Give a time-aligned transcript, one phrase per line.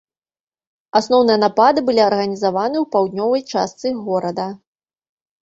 [0.99, 4.49] Асноўныя напады былі арганізаваны ў паўднёвай частцы горада.